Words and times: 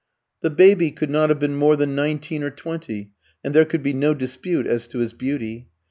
The 0.41 0.49
baby 0.49 0.89
could 0.89 1.11
not 1.11 1.29
have 1.29 1.37
been 1.37 1.53
more 1.55 1.75
than 1.75 1.93
nineteen 1.93 2.41
or 2.41 2.49
twenty, 2.49 3.11
and 3.43 3.53
there 3.53 3.65
could 3.65 3.83
be 3.83 3.93
no 3.93 4.15
dispute 4.15 4.65
as 4.65 4.87
to 4.87 4.97
his 4.97 5.13
beauty. 5.13 5.67